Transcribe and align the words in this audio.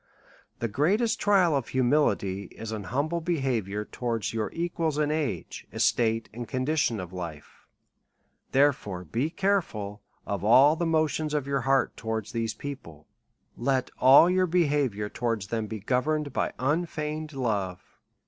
The 0.57 0.67
greatest 0.67 1.19
trial 1.19 1.55
of 1.55 1.69
hu 1.69 1.83
mility 1.83 2.45
is 2.53 2.71
an 2.71 2.85
humble 2.85 3.21
behaviour 3.21 3.85
towards 3.85 4.33
your 4.33 4.49
equals 4.51 4.97
in 4.97 5.11
age, 5.11 5.67
estate, 5.71 6.27
and 6.33 6.47
condit!on 6.47 6.99
of 6.99 7.13
life. 7.13 7.67
Therefore, 8.51 9.03
be 9.03 9.29
care 9.29 9.61
ful 9.61 10.01
of 10.25 10.43
all 10.43 10.75
the 10.75 10.87
motions 10.87 11.35
of 11.35 11.45
your 11.45 11.61
heart 11.61 11.95
towards 11.95 12.31
these 12.31 12.55
peo 12.55 12.77
ple; 12.77 13.07
let 13.55 13.91
all 13.99 14.27
your 14.27 14.47
behaviour 14.47 15.07
towards 15.07 15.49
them 15.49 15.67
be 15.67 15.79
governed 15.79 16.33
by 16.33 16.51
unfeigned 16.57 17.33
love. 17.33 17.83